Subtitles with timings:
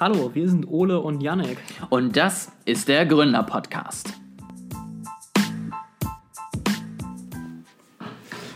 [0.00, 1.56] Hallo, wir sind Ole und Janek.
[1.88, 4.12] Und das ist der Gründer-Podcast.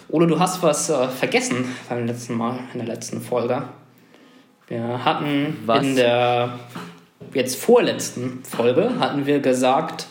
[0.09, 3.63] Ole, du hast was äh, vergessen beim letzten Mal, in der letzten Folge.
[4.67, 5.87] Wir hatten Was?
[5.87, 6.59] in der
[7.33, 10.09] jetzt vorletzten Folge hatten wir gesagt,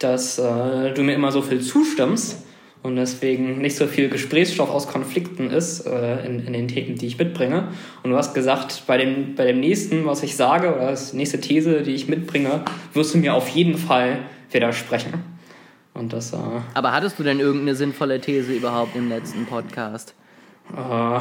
[0.00, 2.43] dass äh, du mir immer so viel zustimmst
[2.84, 7.06] und deswegen nicht so viel Gesprächsstoff aus Konflikten ist äh, in, in den Themen, die
[7.06, 7.68] ich mitbringe.
[8.02, 11.40] Und du hast gesagt, bei dem, bei dem nächsten, was ich sage, oder das nächste
[11.40, 14.18] These, die ich mitbringe, wirst du mir auf jeden Fall
[14.50, 15.14] widersprechen.
[15.94, 16.36] Und das, äh,
[16.74, 20.14] Aber hattest du denn irgendeine sinnvolle These überhaupt im letzten Podcast?
[20.76, 21.20] Äh,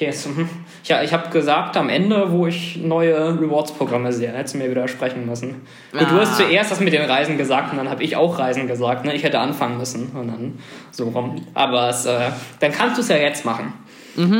[0.00, 0.26] yes.
[0.26, 0.48] mhm.
[0.84, 5.26] Ja, ich habe gesagt am Ende, wo ich neue Rewards-Programme sehe, hättest du mir widersprechen
[5.26, 5.62] müssen.
[5.92, 6.44] Gut, du hast Ah.
[6.44, 9.04] zuerst das mit den Reisen gesagt und dann habe ich auch Reisen gesagt.
[9.04, 9.14] Ne?
[9.14, 10.58] Ich hätte anfangen müssen und dann
[10.90, 11.42] so rum.
[11.54, 13.72] Aber es, äh, dann kannst du es ja jetzt machen.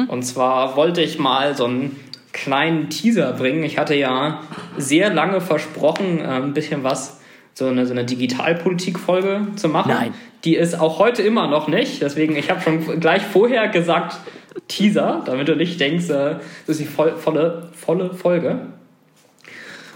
[0.08, 1.96] Und zwar wollte ich mal so einen
[2.32, 3.62] kleinen Teaser bringen.
[3.62, 4.40] Ich hatte ja
[4.76, 7.20] sehr lange versprochen, äh, ein bisschen was,
[7.54, 9.90] so eine, so eine Digitalpolitik-Folge zu machen.
[9.92, 10.14] Nein.
[10.44, 12.00] Die ist auch heute immer noch nicht.
[12.02, 14.18] Deswegen, ich habe schon gleich vorher gesagt,
[14.68, 18.66] Teaser, damit du nicht denkst, äh, das ist die voll, volle, volle Folge.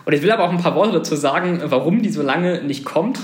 [0.05, 2.84] Und ich will aber auch ein paar Worte dazu sagen, warum die so lange nicht
[2.84, 3.19] kommt.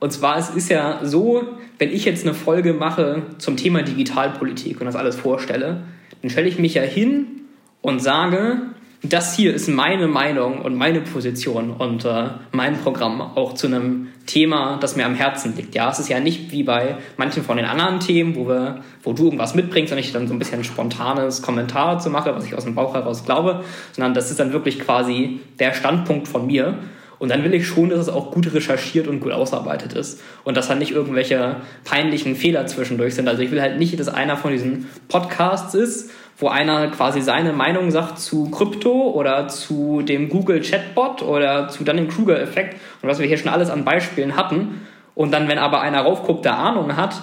[0.00, 1.42] Und zwar, es ist ja so,
[1.78, 5.84] wenn ich jetzt eine Folge mache zum Thema Digitalpolitik und das alles vorstelle,
[6.20, 7.42] dann stelle ich mich ja hin
[7.80, 8.62] und sage,
[9.02, 14.08] das hier ist meine Meinung und meine Position und äh, mein Programm auch zu einem
[14.26, 15.74] Thema, das mir am Herzen liegt.
[15.74, 19.14] Ja, es ist ja nicht wie bei manchen von den anderen Themen, wo, wir, wo
[19.14, 22.54] du irgendwas mitbringst und ich dann so ein bisschen spontanes Kommentar zu mache, was ich
[22.54, 26.78] aus dem Bauch heraus glaube, sondern das ist dann wirklich quasi der Standpunkt von mir.
[27.18, 30.22] Und dann will ich schon, dass es auch gut recherchiert und gut ausarbeitet ist.
[30.42, 33.28] Und dass da nicht irgendwelche peinlichen Fehler zwischendurch sind.
[33.28, 37.52] Also ich will halt nicht, dass einer von diesen Podcasts ist, wo einer quasi seine
[37.52, 43.08] Meinung sagt zu Krypto oder zu dem Google Chatbot oder zu dann dem Kruger-Effekt und
[43.08, 44.80] was wir hier schon alles an Beispielen hatten.
[45.14, 47.20] Und dann, wenn aber einer raufguckt, der Ahnung hat,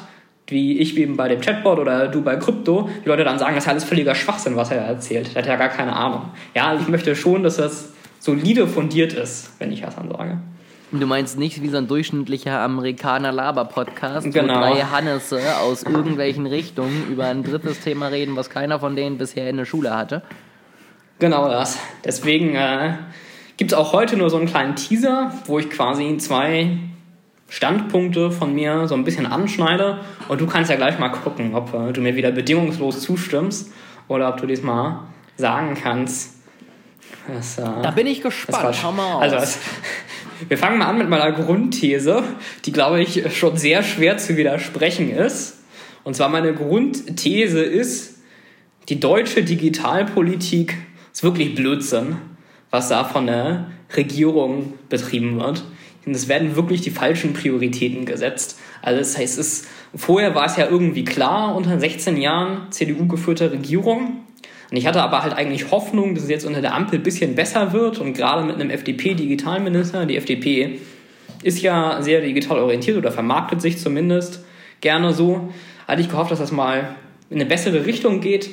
[0.47, 3.65] wie ich eben bei dem Chatbot oder du bei Krypto, die Leute dann sagen, das
[3.65, 5.35] ist alles völliger Schwachsinn, was er erzählt.
[5.35, 6.29] Der hat ja gar keine Ahnung.
[6.55, 10.37] Ja, ich möchte schon, dass das solide fundiert ist, wenn ich das dann sage.
[10.91, 14.53] Du meinst nicht wie so ein durchschnittlicher Amerikaner-Laber-Podcast, Genau.
[14.55, 19.17] wo drei Hannesse aus irgendwelchen Richtungen über ein drittes Thema reden, was keiner von denen
[19.17, 20.21] bisher in der Schule hatte.
[21.19, 21.77] Genau das.
[22.05, 22.93] Deswegen äh,
[23.57, 26.77] gibt es auch heute nur so einen kleinen Teaser, wo ich quasi zwei
[27.49, 29.99] Standpunkte von mir so ein bisschen anschneide.
[30.29, 33.73] Und du kannst ja gleich mal gucken, ob äh, du mir wieder bedingungslos zustimmst
[34.07, 34.99] oder ob du diesmal
[35.35, 36.36] sagen kannst.
[37.81, 38.75] Da bin ich gespannt.
[38.81, 39.19] Schau mal.
[39.19, 39.59] Also, es-
[40.47, 42.23] wir fangen mal an mit meiner Grundthese,
[42.65, 45.55] die, glaube ich, schon sehr schwer zu widersprechen ist.
[46.03, 48.19] Und zwar meine Grundthese ist,
[48.89, 50.75] die deutsche Digitalpolitik
[51.11, 52.17] ist wirklich Blödsinn,
[52.69, 55.63] was da von der Regierung betrieben wird.
[56.05, 58.59] Und es werden wirklich die falschen Prioritäten gesetzt.
[58.81, 64.21] Also das heißt, es vorher war es ja irgendwie klar unter 16 Jahren CDU-geführter Regierung.
[64.69, 67.35] Und ich hatte aber halt eigentlich Hoffnung, dass es jetzt unter der Ampel ein bisschen
[67.35, 70.79] besser wird und gerade mit einem FDP-Digitalminister, die FDP
[71.43, 74.43] ist ja sehr digital orientiert oder vermarktet sich zumindest
[74.81, 75.53] gerne so,
[75.87, 76.95] hatte ich gehofft, dass das mal
[77.29, 78.49] in eine bessere Richtung geht.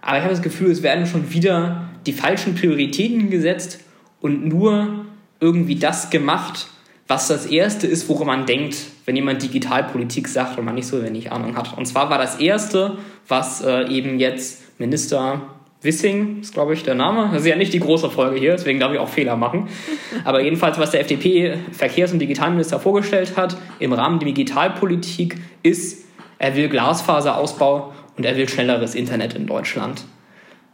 [0.00, 3.80] Aber ich habe das Gefühl, es werden schon wieder die falschen Prioritäten gesetzt
[4.20, 5.06] und nur
[5.38, 6.68] irgendwie das gemacht,
[7.06, 11.02] was das Erste ist, woran man denkt, wenn jemand Digitalpolitik sagt und man nicht so
[11.02, 11.76] wenig Ahnung hat.
[11.76, 15.42] Und zwar war das Erste, was äh, eben jetzt Minister
[15.82, 18.78] Wissing, ist glaube ich der Name, das ist ja nicht die große Folge hier, deswegen
[18.78, 19.68] darf ich auch Fehler machen.
[20.24, 26.04] Aber jedenfalls, was der FDP-Verkehrs- und Digitalminister vorgestellt hat im Rahmen der Digitalpolitik, ist,
[26.38, 30.04] er will Glasfaserausbau und er will schnelleres Internet in Deutschland.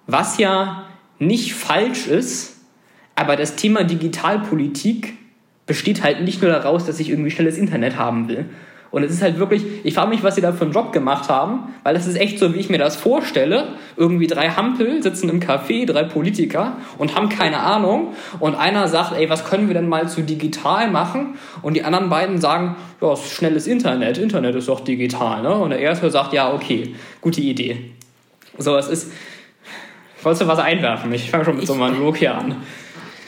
[0.06, 0.84] Was ja
[1.18, 2.56] nicht falsch ist,
[3.14, 5.14] aber das Thema Digitalpolitik
[5.66, 8.46] besteht halt nicht nur daraus, dass ich irgendwie schnelles Internet haben will.
[8.90, 11.28] Und es ist halt wirklich, ich frage mich, was sie da für einen Job gemacht
[11.28, 13.74] haben, weil es ist echt so, wie ich mir das vorstelle.
[13.96, 18.14] Irgendwie drei Hampel sitzen im Café, drei Politiker und haben keine Ahnung.
[18.40, 21.36] Und einer sagt, ey, was können wir denn mal zu digital machen?
[21.60, 24.16] Und die anderen beiden sagen, ja, es ist schnelles Internet.
[24.16, 25.54] Internet ist doch digital, ne?
[25.54, 27.90] Und der erste sagt, ja, okay, gute Idee.
[28.56, 29.12] So, es ist,
[30.22, 31.12] wolltest du was einwerfen?
[31.12, 32.56] Ich fange schon mit so einem Monolog hier an.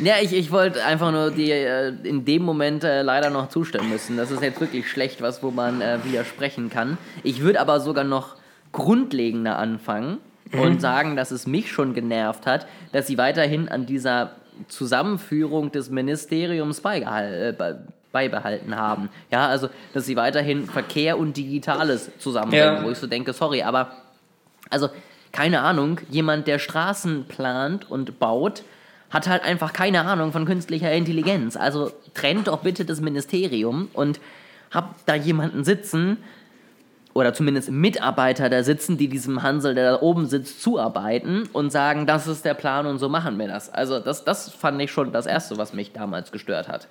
[0.03, 3.91] Ja, ich, ich wollte einfach nur die äh, in dem Moment äh, leider noch zustimmen
[3.91, 4.17] müssen.
[4.17, 6.97] Das ist jetzt wirklich schlecht, was wo man äh, widersprechen kann.
[7.23, 8.37] Ich würde aber sogar noch
[8.73, 10.19] grundlegender anfangen
[10.53, 14.33] und sagen, dass es mich schon genervt hat, dass sie weiterhin an dieser
[14.69, 19.09] Zusammenführung des Ministeriums äh, be- beibehalten haben.
[19.31, 22.85] Ja, also, dass sie weiterhin Verkehr und Digitales zusammenbringen, Ja.
[22.85, 23.93] wo ich so denke, sorry, aber
[24.71, 24.89] also
[25.33, 28.63] keine Ahnung, jemand, der Straßen plant und baut,
[29.11, 31.57] hat halt einfach keine Ahnung von künstlicher Intelligenz.
[31.57, 34.21] Also trennt doch bitte das Ministerium und
[34.71, 36.19] habt da jemanden sitzen,
[37.13, 42.07] oder zumindest Mitarbeiter da sitzen, die diesem Hansel, der da oben sitzt, zuarbeiten und sagen,
[42.07, 43.73] das ist der Plan und so machen wir das.
[43.73, 46.87] Also das, das fand ich schon das Erste, was mich damals gestört hat.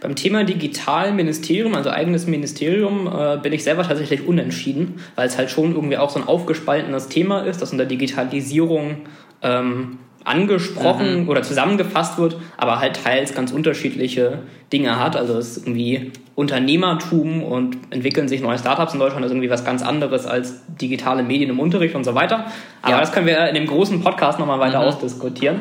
[0.00, 5.50] Beim Thema Digitalministerium, also eigenes Ministerium, äh, bin ich selber tatsächlich unentschieden, weil es halt
[5.50, 9.02] schon irgendwie auch so ein aufgespaltenes Thema ist, das unter Digitalisierung
[9.42, 11.28] ähm, angesprochen mhm.
[11.28, 14.40] oder zusammengefasst wird, aber halt teils ganz unterschiedliche
[14.72, 15.16] Dinge hat.
[15.16, 19.64] Also es ist irgendwie Unternehmertum und entwickeln sich neue Startups in Deutschland ist irgendwie was
[19.64, 22.46] ganz anderes als digitale Medien im Unterricht und so weiter.
[22.82, 23.00] Aber ja.
[23.00, 24.86] das können wir in dem großen Podcast nochmal weiter mhm.
[24.86, 25.60] ausdiskutieren.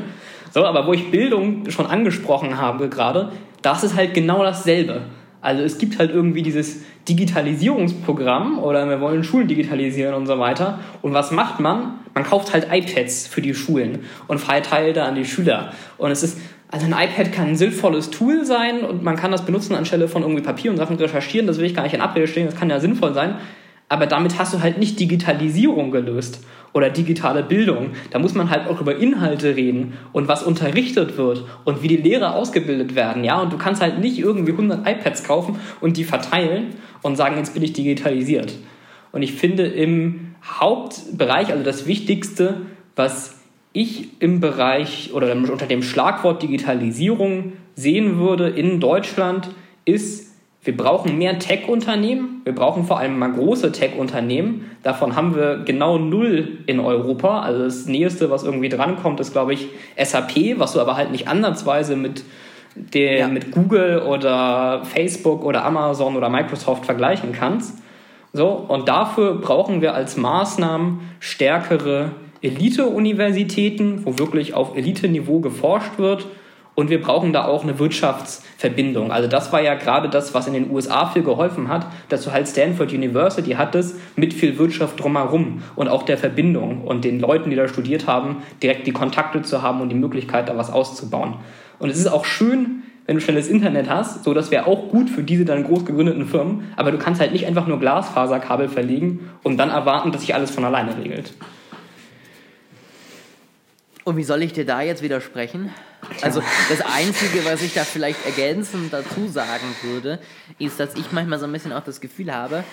[0.52, 5.02] So, aber wo ich Bildung schon angesprochen habe gerade, das ist halt genau dasselbe.
[5.42, 10.80] Also es gibt halt irgendwie dieses Digitalisierungsprogramm oder wir wollen Schulen digitalisieren und so weiter.
[11.02, 12.00] Und was macht man?
[12.14, 15.72] Man kauft halt iPads für die Schulen und verteilt da an die Schüler.
[15.98, 16.40] Und es ist,
[16.70, 20.24] also ein iPad kann ein sinnvolles Tool sein und man kann das benutzen anstelle von
[20.24, 21.48] irgendwie Papier und Sachen recherchieren.
[21.48, 23.36] Das will ich gar nicht in Abrede stehen, das kann ja sinnvoll sein.
[23.88, 26.44] Aber damit hast du halt nicht Digitalisierung gelöst
[26.74, 27.92] oder digitale Bildung.
[28.12, 31.98] Da muss man halt auch über Inhalte reden und was unterrichtet wird und wie die
[31.98, 33.24] Lehrer ausgebildet werden.
[33.24, 37.38] Ja, und du kannst halt nicht irgendwie 100 iPads kaufen und die verteilen und sagen,
[37.38, 38.56] jetzt bin ich digitalisiert.
[39.12, 42.62] Und ich finde im Hauptbereich, also das Wichtigste,
[42.96, 43.40] was
[43.74, 49.50] ich im Bereich oder unter dem Schlagwort Digitalisierung sehen würde in Deutschland,
[49.86, 50.29] ist
[50.70, 52.42] wir brauchen mehr Tech-Unternehmen.
[52.44, 54.70] Wir brauchen vor allem mal große Tech-Unternehmen.
[54.84, 57.42] Davon haben wir genau null in Europa.
[57.42, 61.28] Also das Nächste, was irgendwie drankommt, ist, glaube ich, SAP, was du aber halt nicht
[61.28, 62.24] ansatzweise mit,
[62.76, 63.28] der, ja.
[63.28, 67.80] mit Google oder Facebook oder Amazon oder Microsoft vergleichen kannst.
[68.32, 72.12] So, und dafür brauchen wir als Maßnahmen stärkere
[72.44, 76.28] Elite-Universitäten, wo wirklich auf Elite-Niveau geforscht wird
[76.80, 79.12] und wir brauchen da auch eine Wirtschaftsverbindung.
[79.12, 82.32] Also das war ja gerade das, was in den USA viel geholfen hat, dass du
[82.32, 87.50] halt Stanford University hattest mit viel Wirtschaft drumherum und auch der Verbindung und den Leuten,
[87.50, 91.36] die da studiert haben, direkt die Kontakte zu haben und die Möglichkeit, da was auszubauen.
[91.80, 95.10] Und es ist auch schön, wenn du schnelles Internet hast, so das wäre auch gut
[95.10, 99.32] für diese dann groß gegründeten Firmen, aber du kannst halt nicht einfach nur Glasfaserkabel verlegen
[99.44, 101.34] und dann erwarten, dass sich alles von alleine regelt.
[104.10, 105.72] Und wie soll ich dir da jetzt widersprechen?
[106.24, 110.18] Also das Einzige, was ich da vielleicht ergänzend dazu sagen würde,
[110.58, 112.64] ist, dass ich manchmal so ein bisschen auch das Gefühl habe,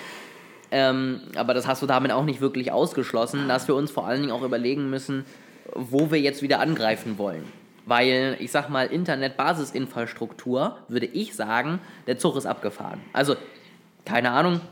[0.71, 4.23] ähm, aber das hast du damit auch nicht wirklich ausgeschlossen, dass wir uns vor allen
[4.23, 5.27] Dingen auch überlegen müssen,
[5.75, 7.45] wo wir jetzt wieder angreifen wollen.
[7.85, 13.03] Weil, ich sag mal, Internet-Basisinfrastruktur, würde ich sagen, der Zug ist abgefahren.
[13.13, 13.37] Also,
[14.07, 14.63] keine Ahnung,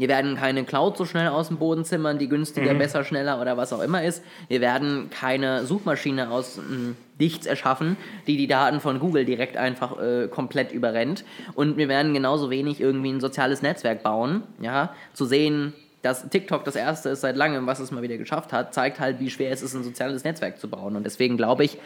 [0.00, 2.78] wir werden keine Cloud so schnell aus dem Boden zimmern, die günstiger, mhm.
[2.78, 4.24] besser, schneller oder was auch immer ist.
[4.48, 9.58] Wir werden keine Suchmaschine aus mh, hm, nichts erschaffen, die die Daten von Google direkt
[9.58, 11.22] einfach äh, komplett überrennt.
[11.54, 14.42] Und wir werden genauso wenig irgendwie ein soziales Netzwerk bauen.
[14.62, 18.54] Ja, zu sehen, dass TikTok das erste ist seit langem, was es mal wieder geschafft
[18.54, 20.96] hat, zeigt halt, wie schwer es ist, ein soziales Netzwerk zu bauen.
[20.96, 21.76] Und deswegen glaube ich,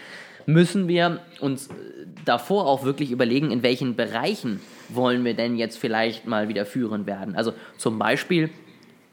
[0.46, 1.68] müssen wir uns
[2.24, 7.06] davor auch wirklich überlegen, in welchen Bereichen wollen wir denn jetzt vielleicht mal wieder führend
[7.06, 7.36] werden.
[7.36, 8.50] Also zum Beispiel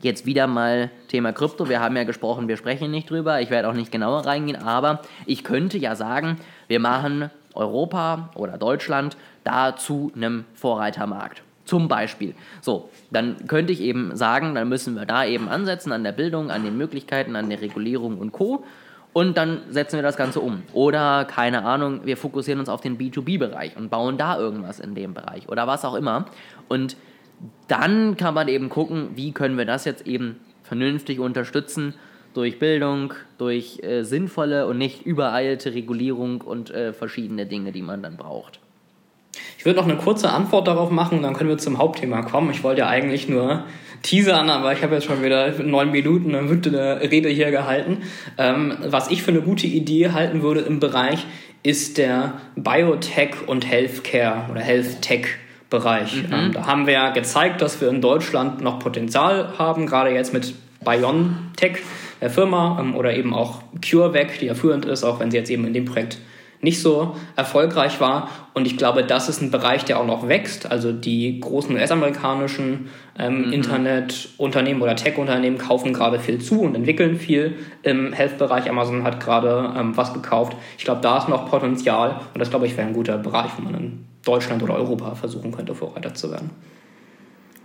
[0.01, 1.69] jetzt wieder mal Thema Krypto.
[1.69, 3.41] Wir haben ja gesprochen, wir sprechen nicht drüber.
[3.41, 6.37] Ich werde auch nicht genauer reingehen, aber ich könnte ja sagen,
[6.67, 11.43] wir machen Europa oder Deutschland da zu einem Vorreitermarkt.
[11.65, 12.33] Zum Beispiel.
[12.61, 16.49] So, dann könnte ich eben sagen, dann müssen wir da eben ansetzen an der Bildung,
[16.49, 18.65] an den Möglichkeiten, an der Regulierung und Co
[19.13, 20.63] und dann setzen wir das Ganze um.
[20.73, 25.13] Oder, keine Ahnung, wir fokussieren uns auf den B2B-Bereich und bauen da irgendwas in dem
[25.13, 26.25] Bereich oder was auch immer.
[26.69, 26.95] Und
[27.67, 31.93] dann kann man eben gucken, wie können wir das jetzt eben vernünftig unterstützen
[32.33, 38.01] durch Bildung, durch äh, sinnvolle und nicht übereilte Regulierung und äh, verschiedene Dinge, die man
[38.01, 38.59] dann braucht.
[39.57, 42.51] Ich würde noch eine kurze Antwort darauf machen und dann können wir zum Hauptthema kommen.
[42.51, 43.65] Ich wollte ja eigentlich nur
[44.01, 47.99] teasern, aber ich habe jetzt schon wieder neun Minuten eine Rede hier gehalten.
[48.37, 51.25] Ähm, was ich für eine gute Idee halten würde im Bereich
[51.63, 55.27] ist der Biotech und Healthcare oder Health Tech
[55.69, 56.23] Bereich.
[56.27, 56.33] Mhm.
[56.33, 60.33] Ähm, da haben wir ja gezeigt, dass wir in Deutschland noch Potenzial haben, gerade jetzt
[60.33, 60.53] mit
[60.83, 61.77] BioNTech,
[62.19, 65.49] der Firma, ähm, oder eben auch CureVac, die ja führend ist, auch wenn sie jetzt
[65.49, 66.17] eben in dem Projekt
[66.61, 68.29] nicht so erfolgreich war.
[68.53, 70.71] Und ich glaube, das ist ein Bereich, der auch noch wächst.
[70.71, 73.53] Also die großen US-amerikanischen ähm, mhm.
[73.53, 78.69] Internetunternehmen oder Tech-Unternehmen kaufen gerade viel zu und entwickeln viel im Health-Bereich.
[78.69, 80.55] Amazon hat gerade ähm, was gekauft.
[80.77, 83.63] Ich glaube, da ist noch Potenzial und das, glaube ich, wäre ein guter Bereich, wo
[83.63, 86.51] man in Deutschland oder Europa versuchen könnte, Vorreiter zu werden.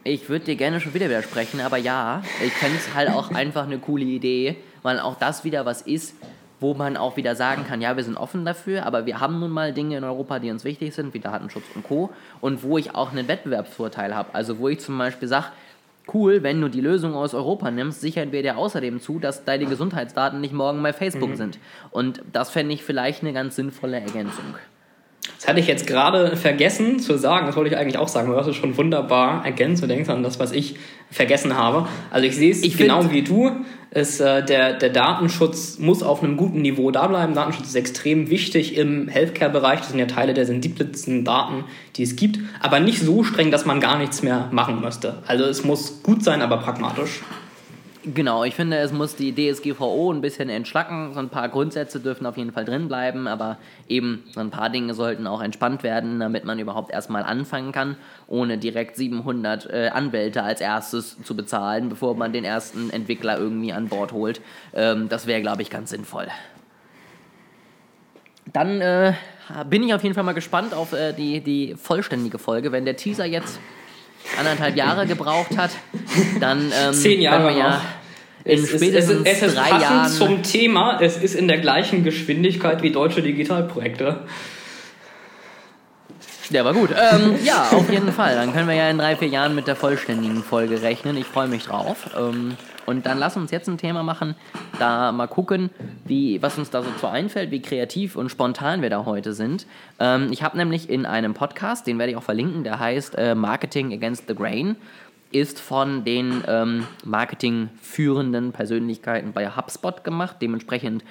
[0.04, 3.64] Ich würde dir gerne schon wieder widersprechen, aber ja, ich fände es halt auch einfach
[3.64, 6.14] eine coole Idee, weil auch das wieder was ist,
[6.60, 9.50] wo man auch wieder sagen kann, ja, wir sind offen dafür, aber wir haben nun
[9.50, 12.10] mal Dinge in Europa, die uns wichtig sind, wie Datenschutz und Co.
[12.40, 14.30] Und wo ich auch einen Wettbewerbsvorteil habe.
[14.32, 15.46] Also wo ich zum Beispiel sage,
[16.12, 19.66] cool, wenn du die Lösung aus Europa nimmst, sichern wir dir außerdem zu, dass deine
[19.66, 21.36] Gesundheitsdaten nicht morgen bei Facebook mhm.
[21.36, 21.58] sind.
[21.90, 24.54] Und das fände ich vielleicht eine ganz sinnvolle Ergänzung.
[25.38, 28.36] Das hatte ich jetzt gerade vergessen zu sagen, das wollte ich eigentlich auch sagen, du
[28.36, 30.76] hast es schon wunderbar ergänzt und denkst an das, was ich
[31.10, 31.86] vergessen habe.
[32.10, 33.50] Also ich sehe es ich genau wie du.
[33.90, 37.34] Ist, äh, der, der Datenschutz muss auf einem guten Niveau da bleiben.
[37.34, 39.78] Datenschutz ist extrem wichtig im Healthcare-Bereich.
[39.78, 41.64] Das sind ja Teile der sensibelsten Daten,
[41.96, 42.40] die es gibt.
[42.60, 45.22] Aber nicht so streng, dass man gar nichts mehr machen müsste.
[45.26, 47.20] Also es muss gut sein, aber pragmatisch.
[48.14, 51.12] Genau, ich finde, es muss die DSGVO ein bisschen entschlacken.
[51.12, 53.58] So ein paar Grundsätze dürfen auf jeden Fall drin bleiben, aber
[53.88, 57.96] eben so ein paar Dinge sollten auch entspannt werden, damit man überhaupt erstmal anfangen kann,
[58.28, 63.72] ohne direkt 700 äh, Anwälte als erstes zu bezahlen, bevor man den ersten Entwickler irgendwie
[63.72, 64.40] an Bord holt.
[64.72, 66.28] Ähm, das wäre, glaube ich, ganz sinnvoll.
[68.52, 69.14] Dann äh,
[69.68, 72.70] bin ich auf jeden Fall mal gespannt auf äh, die, die vollständige Folge.
[72.70, 73.58] Wenn der Teaser jetzt
[74.38, 75.70] anderthalb Jahre gebraucht hat,
[76.40, 77.80] dann ähm, Zehn Jahre ja
[78.46, 81.00] in es spätestens ist, es ist, es ist drei Jahren zum Thema.
[81.00, 84.20] Es ist in der gleichen Geschwindigkeit wie deutsche Digitalprojekte.
[86.50, 86.90] Der war gut.
[86.90, 88.36] Ähm, ja, auf jeden Fall.
[88.36, 91.16] Dann können wir ja in drei, vier Jahren mit der vollständigen Folge rechnen.
[91.16, 91.96] Ich freue mich drauf.
[92.16, 92.56] Ähm,
[92.86, 94.34] und dann lass uns jetzt ein Thema machen,
[94.78, 95.70] da mal gucken,
[96.04, 99.66] wie, was uns da so zu einfällt, wie kreativ und spontan wir da heute sind.
[99.98, 103.34] Ähm, ich habe nämlich in einem Podcast, den werde ich auch verlinken, der heißt äh,
[103.34, 104.76] Marketing Against the Grain,
[105.32, 110.36] ist von den ähm, marketingführenden Persönlichkeiten bei HubSpot gemacht.
[110.40, 111.04] Dementsprechend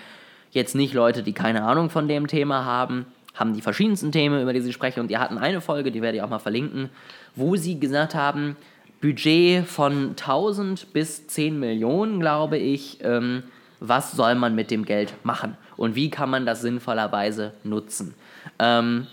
[0.52, 4.54] jetzt nicht Leute, die keine Ahnung von dem Thema haben, haben die verschiedensten Themen, über
[4.54, 5.02] die sie sprechen.
[5.02, 6.90] Und die hatten eine Folge, die werde ich auch mal verlinken,
[7.36, 8.56] wo sie gesagt haben,
[9.02, 13.00] Budget von 1000 bis 10 Millionen, glaube ich.
[13.04, 13.44] Ähm,
[13.80, 18.16] was soll man mit dem Geld machen und wie kann man das sinnvollerweise nutzen?
[18.60, 19.08] Ähm,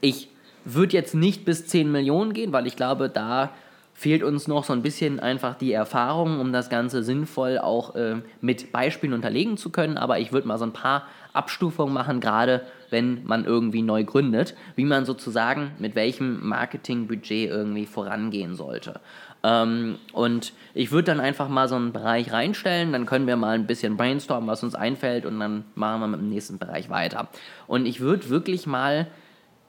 [0.00, 0.28] ich
[0.64, 3.50] würde jetzt nicht bis 10 Millionen gehen, weil ich glaube, da
[3.94, 8.16] fehlt uns noch so ein bisschen einfach die Erfahrung, um das Ganze sinnvoll auch äh,
[8.40, 9.98] mit Beispielen unterlegen zu können.
[9.98, 14.54] Aber ich würde mal so ein paar Abstufungen machen, gerade wenn man irgendwie neu gründet,
[14.76, 19.00] wie man sozusagen mit welchem Marketingbudget irgendwie vorangehen sollte.
[19.42, 23.54] Ähm, und ich würde dann einfach mal so einen Bereich reinstellen, dann können wir mal
[23.54, 27.28] ein bisschen brainstormen, was uns einfällt und dann machen wir mit dem nächsten Bereich weiter.
[27.66, 29.08] Und ich würde wirklich mal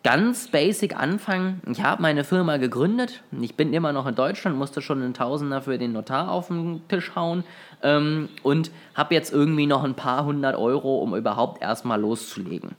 [0.03, 1.61] ganz basic anfangen.
[1.71, 3.23] Ich habe meine Firma gegründet.
[3.39, 6.81] Ich bin immer noch in Deutschland, musste schon einen Tausender für den Notar auf den
[6.89, 7.45] Tisch hauen
[7.81, 12.71] ähm, und habe jetzt irgendwie noch ein paar hundert Euro, um überhaupt erstmal loszulegen.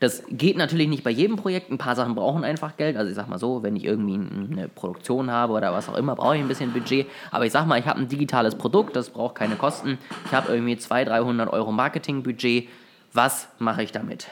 [0.00, 1.72] Das geht natürlich nicht bei jedem Projekt.
[1.72, 2.96] Ein paar Sachen brauchen einfach Geld.
[2.96, 6.14] Also ich sag mal so, wenn ich irgendwie eine Produktion habe oder was auch immer,
[6.14, 7.08] brauche ich ein bisschen Budget.
[7.32, 9.98] Aber ich sag mal, ich habe ein digitales Produkt, das braucht keine Kosten.
[10.26, 12.68] Ich habe irgendwie 200, 300 Euro Marketingbudget.
[13.12, 14.28] Was mache ich damit?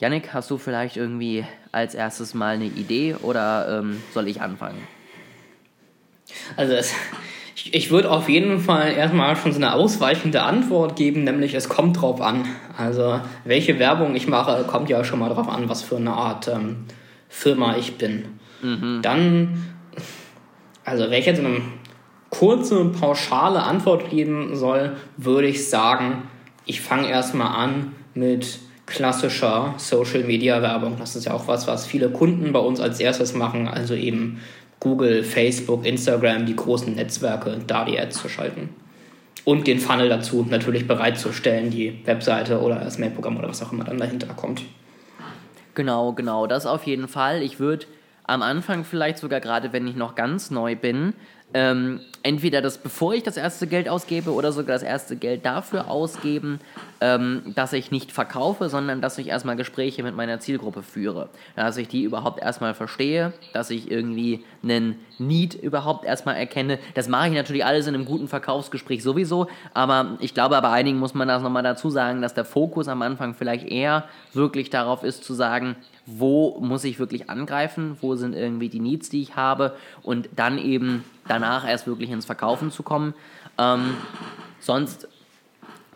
[0.00, 4.78] Yannick, hast du vielleicht irgendwie als erstes mal eine Idee oder ähm, soll ich anfangen?
[6.56, 6.94] Also es,
[7.54, 11.68] ich, ich würde auf jeden Fall erstmal schon so eine ausweichende Antwort geben, nämlich es
[11.68, 12.46] kommt drauf an.
[12.78, 16.48] Also welche Werbung ich mache, kommt ja schon mal drauf an, was für eine Art
[16.48, 16.86] ähm,
[17.28, 18.40] Firma ich bin.
[18.62, 19.00] Mhm.
[19.02, 19.66] Dann,
[20.82, 21.60] also wenn ich jetzt eine
[22.30, 26.22] kurze, pauschale Antwort geben soll, würde ich sagen,
[26.64, 30.96] ich fange erstmal an mit klassischer Social Media Werbung.
[30.98, 34.40] Das ist ja auch was, was viele Kunden bei uns als erstes machen, also eben
[34.80, 38.70] Google, Facebook, Instagram, die großen Netzwerke, da die Ads zu schalten.
[39.44, 43.84] Und den Funnel dazu natürlich bereitzustellen, die Webseite oder das Mailprogramm oder was auch immer
[43.84, 44.62] dann dahinter kommt.
[45.74, 47.42] Genau, genau, das auf jeden Fall.
[47.42, 47.86] Ich würde
[48.24, 51.14] am Anfang vielleicht sogar gerade, wenn ich noch ganz neu bin,
[51.54, 55.88] ähm, entweder das, bevor ich das erste Geld ausgebe oder sogar das erste Geld dafür
[55.88, 56.60] ausgeben,
[57.00, 61.28] ähm, dass ich nicht verkaufe, sondern dass ich erstmal Gespräche mit meiner Zielgruppe führe.
[61.56, 66.78] Dass ich die überhaupt erstmal verstehe, dass ich irgendwie einen Need überhaupt erstmal erkenne.
[66.94, 70.98] Das mache ich natürlich alles in einem guten Verkaufsgespräch sowieso, aber ich glaube, bei einigen
[70.98, 75.02] muss man das nochmal dazu sagen, dass der Fokus am Anfang vielleicht eher wirklich darauf
[75.02, 75.76] ist zu sagen,
[76.06, 80.58] wo muss ich wirklich angreifen, wo sind irgendwie die Needs, die ich habe und dann
[80.58, 83.14] eben danach erst wirklich ins Verkaufen zu kommen.
[83.58, 83.94] Ähm,
[84.58, 85.08] sonst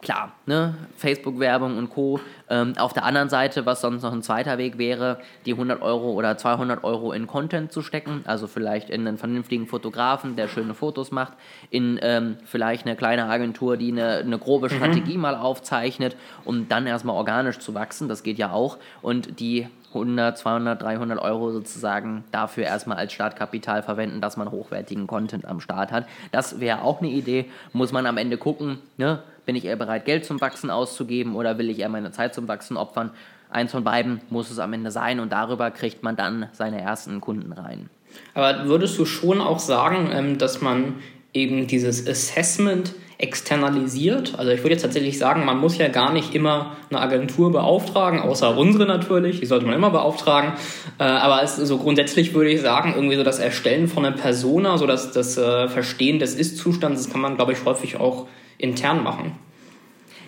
[0.04, 2.20] klar, ne, Facebook-Werbung und Co.
[2.49, 6.12] Ähm, auf der anderen Seite, was sonst noch ein zweiter Weg wäre, die 100 Euro
[6.12, 10.75] oder 200 Euro in Content zu stecken, also vielleicht in einen vernünftigen Fotografen, der schöne
[10.75, 11.32] Fotos macht,
[11.70, 14.76] in ähm, vielleicht eine kleine Agentur, die eine, eine grobe mhm.
[14.76, 19.66] Strategie mal aufzeichnet, um dann erstmal organisch zu wachsen, das geht ja auch, und die
[19.94, 25.61] 100, 200, 300 Euro sozusagen dafür erstmal als Startkapital verwenden, dass man hochwertigen Content am
[25.61, 26.06] Start hat.
[26.32, 27.46] Das wäre auch eine Idee.
[27.73, 29.23] Muss man am Ende gucken, ne?
[29.46, 32.48] Bin ich eher bereit, Geld zum Wachsen auszugeben oder will ich eher meine Zeit zum
[32.48, 33.10] Wachsen opfern?
[33.50, 37.20] Eins von beiden muss es am Ende sein und darüber kriegt man dann seine ersten
[37.20, 37.88] Kunden rein.
[38.34, 40.94] Aber würdest du schon auch sagen, ähm, dass man
[41.32, 44.34] eben dieses Assessment externalisiert.
[44.38, 48.20] Also ich würde jetzt tatsächlich sagen, man muss ja gar nicht immer eine Agentur beauftragen,
[48.20, 50.54] außer unsere natürlich, die sollte man immer beauftragen.
[50.98, 54.86] Äh, aber so grundsätzlich würde ich sagen, irgendwie so das Erstellen von einer Persona, so
[54.86, 58.26] das, das äh, Verstehen des Ist-Zustands, das kann man, glaube ich, häufig auch
[58.58, 59.32] intern machen.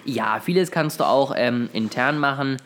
[0.04, 2.58] Ja, vieles kannst du auch ähm, intern machen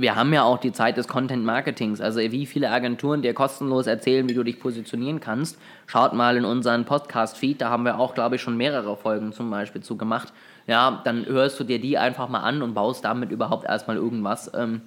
[0.00, 2.00] wir haben ja auch die Zeit des Content Marketings.
[2.00, 5.58] Also wie viele Agenturen dir kostenlos erzählen, wie du dich positionieren kannst.
[5.86, 9.50] Schaut mal in unseren Podcast-Feed, da haben wir auch, glaube ich, schon mehrere Folgen zum
[9.50, 10.32] Beispiel zu gemacht.
[10.66, 14.50] Ja, dann hörst du dir die einfach mal an und baust damit überhaupt erstmal irgendwas.
[14.54, 14.82] Ähm,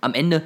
[0.00, 0.42] am Ende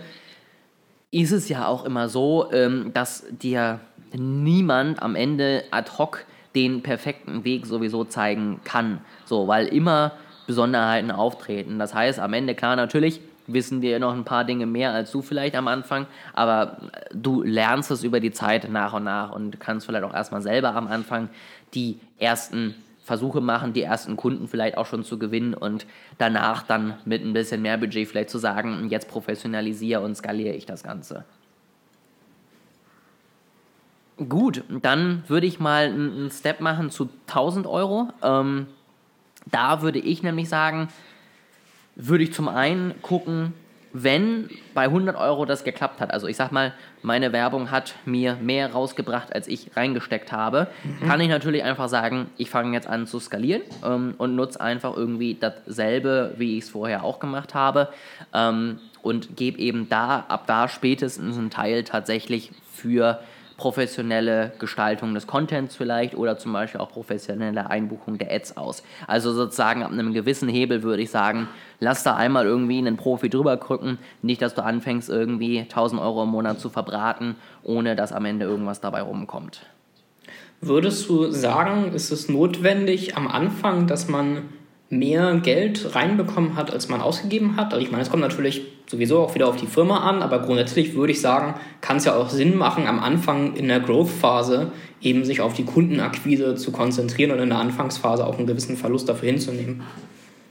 [1.10, 3.80] ist es ja auch immer so, ähm, dass dir
[4.12, 6.24] niemand am Ende ad hoc
[6.56, 9.00] den perfekten Weg sowieso zeigen kann.
[9.26, 10.12] So, weil immer
[10.46, 11.78] Besonderheiten auftreten.
[11.78, 15.22] Das heißt, am Ende, klar, natürlich, wissen wir noch ein paar Dinge mehr als du
[15.22, 16.78] vielleicht am Anfang, aber
[17.12, 20.74] du lernst es über die Zeit nach und nach und kannst vielleicht auch erstmal selber
[20.74, 21.28] am Anfang
[21.74, 25.86] die ersten Versuche machen, die ersten Kunden vielleicht auch schon zu gewinnen und
[26.18, 30.66] danach dann mit ein bisschen mehr Budget vielleicht zu sagen, jetzt professionalisiere und skaliere ich
[30.66, 31.24] das Ganze.
[34.16, 38.08] Gut, dann würde ich mal einen Step machen zu 1000 Euro.
[38.22, 38.66] Ähm,
[39.50, 40.88] da würde ich nämlich sagen,
[41.96, 43.52] würde ich zum einen gucken,
[43.92, 48.36] wenn bei 100 Euro das geklappt hat, also ich sag mal, meine Werbung hat mir
[48.36, 51.06] mehr rausgebracht, als ich reingesteckt habe, mhm.
[51.06, 54.96] kann ich natürlich einfach sagen, ich fange jetzt an zu skalieren ähm, und nutze einfach
[54.96, 57.88] irgendwie dasselbe, wie ich es vorher auch gemacht habe
[58.34, 63.20] ähm, und gebe eben da, ab da spätestens einen Teil tatsächlich für
[63.56, 68.82] professionelle Gestaltung des Contents vielleicht oder zum Beispiel auch professionelle Einbuchung der Ads aus.
[69.06, 71.48] Also sozusagen ab einem gewissen Hebel würde ich sagen,
[71.80, 76.24] lass da einmal irgendwie einen Profi drüber krücken, nicht, dass du anfängst irgendwie 1000 Euro
[76.24, 79.60] im Monat zu verbraten, ohne dass am Ende irgendwas dabei rumkommt.
[80.60, 84.48] Würdest du sagen, ist es notwendig am Anfang, dass man
[84.88, 87.72] mehr Geld reinbekommen hat, als man ausgegeben hat.
[87.72, 90.94] Also ich meine, es kommt natürlich sowieso auch wieder auf die Firma an, aber grundsätzlich
[90.94, 95.24] würde ich sagen, kann es ja auch Sinn machen, am Anfang in der Growth-Phase eben
[95.24, 99.28] sich auf die Kundenakquise zu konzentrieren und in der Anfangsphase auch einen gewissen Verlust dafür
[99.28, 99.82] hinzunehmen.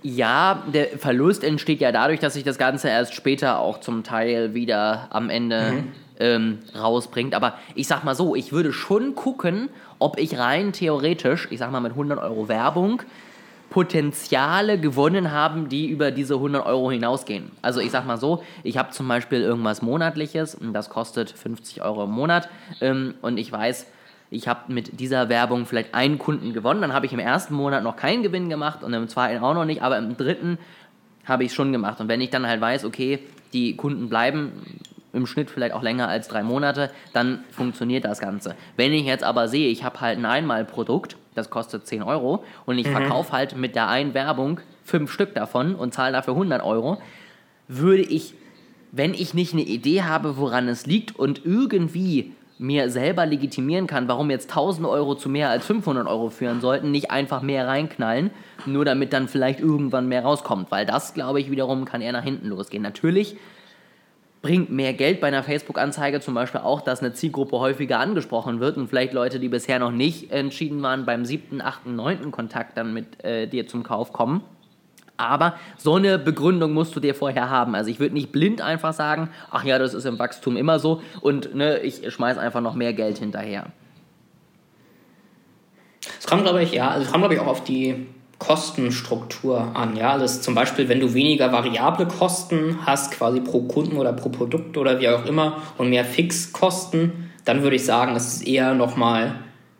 [0.03, 4.53] Ja, der Verlust entsteht ja dadurch, dass sich das Ganze erst später auch zum Teil
[4.53, 5.83] wieder am Ende mhm.
[6.19, 7.33] ähm, rausbringt.
[7.33, 11.71] Aber ich sag mal so, ich würde schon gucken, ob ich rein theoretisch, ich sag
[11.71, 13.01] mal mit 100 Euro Werbung,
[13.69, 17.51] Potenziale gewonnen haben, die über diese 100 Euro hinausgehen.
[17.61, 21.81] Also ich sag mal so, ich habe zum Beispiel irgendwas Monatliches und das kostet 50
[21.83, 22.49] Euro im Monat
[22.81, 23.87] ähm, und ich weiß,
[24.29, 27.83] ich habe mit dieser Werbung vielleicht einen Kunden gewonnen, dann habe ich im ersten Monat
[27.83, 30.57] noch keinen Gewinn gemacht und im zweiten auch noch nicht, aber im dritten
[31.25, 31.99] habe ich es schon gemacht.
[31.99, 33.19] Und wenn ich dann halt weiß, okay,
[33.53, 34.51] die Kunden bleiben
[35.13, 38.55] im Schnitt vielleicht auch länger als drei Monate, dann funktioniert das Ganze.
[38.75, 42.77] Wenn ich jetzt aber sehe, ich habe halt ein Einmalprodukt, das kostet 10 Euro und
[42.77, 42.93] ich mhm.
[42.93, 46.97] verkaufe halt mit der einen Werbung fünf Stück davon und zahle dafür 100 Euro,
[47.67, 48.33] würde ich,
[48.91, 54.07] wenn ich nicht eine Idee habe, woran es liegt und irgendwie mir selber legitimieren kann,
[54.07, 58.31] warum jetzt 1000 Euro zu mehr als 500 Euro führen sollten, nicht einfach mehr reinknallen,
[58.65, 62.23] nur damit dann vielleicht irgendwann mehr rauskommt, weil das, glaube ich, wiederum kann eher nach
[62.23, 62.81] hinten losgehen.
[62.81, 63.35] Natürlich
[64.45, 68.77] bringt mehr Geld bei einer Facebook-Anzeige zum Beispiel auch, dass eine Zielgruppe häufiger angesprochen wird
[68.77, 72.93] und vielleicht Leute, die bisher noch nicht entschieden waren, beim siebten, achten, neunten Kontakt dann
[72.93, 74.43] mit äh, dir zum Kauf kommen.
[75.17, 77.73] Aber so eine Begründung musst du dir vorher haben.
[77.73, 81.01] Also ich würde nicht blind einfach sagen, ach ja, das ist im Wachstum immer so
[81.21, 83.71] und ne, ich schmeiß einfach noch mehr Geld hinterher.
[86.19, 88.05] Es kommt, glaube ich, ja, also es kommt, glaube ich, auch auf die
[88.39, 89.95] Kostenstruktur an.
[89.95, 94.13] Ja, das ist zum Beispiel, wenn du weniger variable Kosten hast, quasi pro Kunden oder
[94.13, 98.47] pro Produkt oder wie auch immer, und mehr Fixkosten, dann würde ich sagen, es ist
[98.47, 99.39] eher nochmal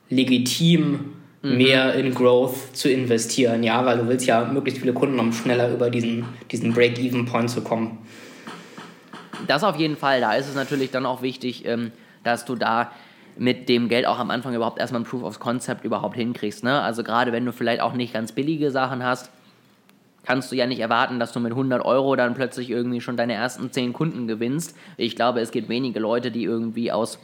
[0.09, 1.57] legitim, mhm.
[1.57, 3.63] mehr in Growth zu investieren.
[3.63, 7.61] Ja, weil du willst ja möglichst viele Kunden, um schneller über diesen, diesen Break-Even-Point zu
[7.61, 7.97] kommen.
[9.47, 10.21] Das auf jeden Fall.
[10.21, 11.91] Da ist es natürlich dann auch wichtig, ähm,
[12.23, 12.91] dass du da
[13.37, 16.63] mit dem Geld auch am Anfang überhaupt erstmal ein Proof of Concept überhaupt hinkriegst.
[16.63, 16.81] Ne?
[16.81, 19.29] Also gerade wenn du vielleicht auch nicht ganz billige Sachen hast,
[20.25, 23.33] kannst du ja nicht erwarten, dass du mit 100 Euro dann plötzlich irgendwie schon deine
[23.33, 24.75] ersten 10 Kunden gewinnst.
[24.97, 27.19] Ich glaube, es gibt wenige Leute, die irgendwie aus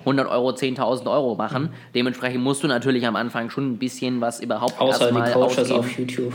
[0.00, 1.64] 100 Euro 10.000 Euro machen.
[1.64, 1.68] Mhm.
[1.94, 5.78] Dementsprechend musst du natürlich am Anfang schon ein bisschen was überhaupt Außer die Coaches ausgeben.
[5.78, 6.34] auf YouTube.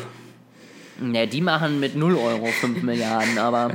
[1.13, 3.71] Ja, die machen mit 0 Euro 5 Milliarden, aber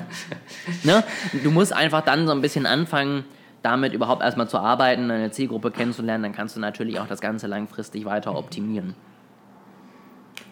[0.85, 1.03] ne,
[1.43, 3.25] du musst einfach dann so ein bisschen anfangen,
[3.67, 7.49] damit überhaupt erstmal zu arbeiten, eine Zielgruppe kennenzulernen, dann kannst du natürlich auch das Ganze
[7.49, 8.95] langfristig weiter optimieren.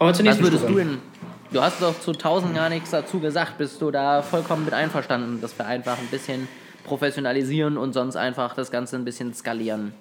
[0.01, 0.99] Aber zur Was würdest du denn?
[1.53, 3.57] Du hast doch zu 1000 gar nichts dazu gesagt.
[3.59, 6.49] Bist du da vollkommen mit einverstanden, dass wir einfach ein bisschen
[6.85, 9.93] professionalisieren und sonst einfach das Ganze ein bisschen skalieren?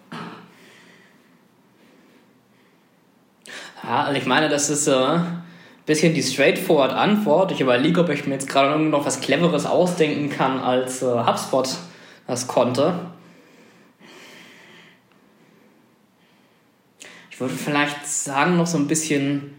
[3.84, 5.44] Ja, also ich meine, das ist äh, ein
[5.86, 7.52] bisschen die straightforward Antwort.
[7.52, 11.70] Ich überlege, ob ich mir jetzt gerade noch was Cleveres ausdenken kann, als äh, HubSpot
[12.28, 12.94] das konnte.
[17.30, 19.56] Ich würde vielleicht sagen, noch so ein bisschen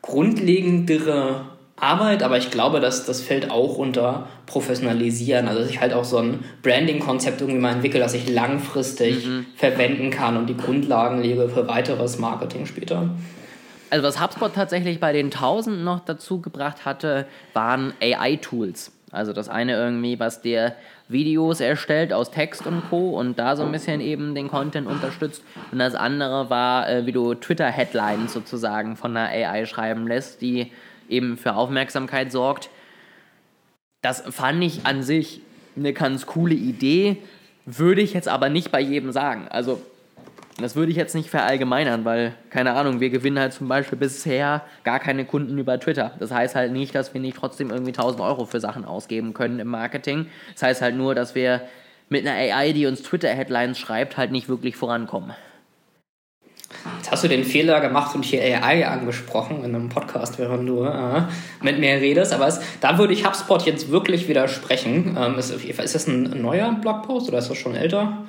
[0.00, 5.48] grundlegendere Arbeit, aber ich glaube, dass das fällt auch unter Professionalisieren.
[5.48, 10.10] Also dass ich halt auch so ein Branding-Konzept irgendwie mal entwickle, das ich langfristig verwenden
[10.10, 13.10] kann und die Grundlagen lege für weiteres Marketing später.
[13.90, 18.92] Also was HubSpot tatsächlich bei den 1000 noch dazu gebracht hatte, waren AI-Tools.
[19.10, 20.74] Also das eine irgendwie, was dir
[21.12, 23.18] Videos erstellt aus Text und Co.
[23.18, 25.42] und da so ein bisschen eben den Content unterstützt.
[25.70, 30.72] Und das andere war, äh, wie du Twitter-Headlines sozusagen von einer AI schreiben lässt, die
[31.08, 32.70] eben für Aufmerksamkeit sorgt.
[34.00, 35.40] Das fand ich an sich
[35.76, 37.18] eine ganz coole Idee,
[37.64, 39.46] würde ich jetzt aber nicht bei jedem sagen.
[39.48, 39.80] Also
[40.62, 44.62] das würde ich jetzt nicht verallgemeinern, weil, keine Ahnung, wir gewinnen halt zum Beispiel bisher
[44.84, 46.12] gar keine Kunden über Twitter.
[46.18, 49.58] Das heißt halt nicht, dass wir nicht trotzdem irgendwie 1000 Euro für Sachen ausgeben können
[49.58, 50.26] im Marketing.
[50.54, 51.62] Das heißt halt nur, dass wir
[52.08, 55.32] mit einer AI, die uns Twitter-Headlines schreibt, halt nicht wirklich vorankommen.
[56.98, 60.84] Jetzt hast du den Fehler gemacht und hier AI angesprochen in einem Podcast, während du
[60.84, 61.22] äh,
[61.60, 62.32] mit mir redest.
[62.32, 65.16] Aber es, da würde ich HubSpot jetzt wirklich widersprechen.
[65.18, 68.24] Ähm, ist, ist das ein neuer Blogpost oder ist das schon älter?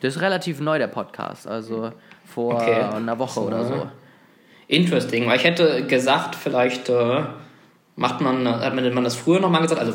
[0.00, 1.46] Das ist relativ neu, der Podcast.
[1.46, 1.92] Also
[2.26, 2.82] vor Okay.
[2.82, 3.86] einer Woche oder so.
[4.66, 7.22] Interesting, weil ich hätte gesagt, vielleicht äh,
[7.96, 9.80] macht man, hat man man das früher nochmal gesagt.
[9.80, 9.92] Also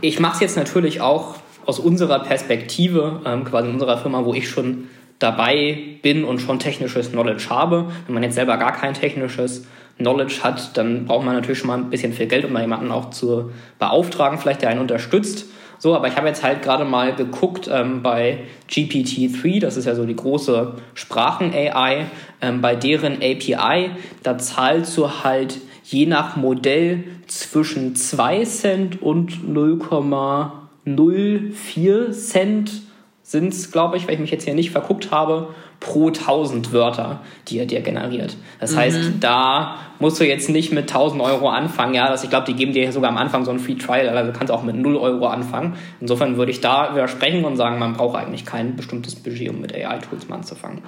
[0.00, 4.32] ich mache es jetzt natürlich auch aus unserer Perspektive, ähm, quasi in unserer Firma, wo
[4.34, 7.90] ich schon dabei bin und schon technisches Knowledge habe.
[8.06, 9.66] Wenn man jetzt selber gar kein technisches
[9.98, 12.92] Knowledge hat, dann braucht man natürlich schon mal ein bisschen viel Geld, um da jemanden
[12.92, 15.46] auch zu beauftragen, vielleicht der einen unterstützt.
[15.78, 19.94] So, aber ich habe jetzt halt gerade mal geguckt ähm, bei GPT-3, das ist ja
[19.94, 22.06] so die große Sprachen-AI,
[22.40, 23.90] ähm, bei deren API,
[24.22, 32.82] da zahlst du halt je nach Modell zwischen 2 Cent und 0,04 Cent
[33.22, 35.48] sind es, glaube ich, weil ich mich jetzt hier nicht verguckt habe,
[35.86, 38.36] pro 1000 Wörter, die er dir generiert.
[38.58, 41.94] Das heißt, da musst du jetzt nicht mit 1000 Euro anfangen.
[41.94, 44.32] Ja, das, ich glaube, die geben dir sogar am Anfang so ein Free Trial, also
[44.32, 45.74] du kannst auch mit 0 Euro anfangen.
[46.00, 49.72] Insofern würde ich da widersprechen und sagen, man braucht eigentlich kein bestimmtes Budget, um mit
[49.72, 50.82] AI-Tools mal anzufangen.